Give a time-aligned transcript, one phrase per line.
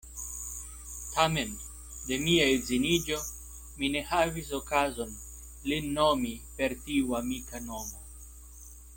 [1.15, 1.49] Tamen,
[2.05, 3.19] de mia edziniĝo,
[3.81, 5.13] mi ne havis okazon
[5.73, 6.31] lin nomi
[6.61, 8.03] per tiu amika nomo.